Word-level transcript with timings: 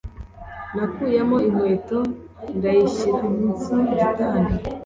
Nakuyemo 0.75 1.35
inkweto 1.47 1.99
ndayishyira 2.57 3.23
munsi 3.37 3.69
yigitanda 3.79 4.53